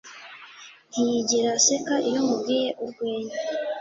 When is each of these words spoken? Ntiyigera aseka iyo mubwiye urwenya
Ntiyigera 0.89 1.49
aseka 1.59 1.95
iyo 2.09 2.21
mubwiye 2.27 2.67
urwenya 2.83 3.35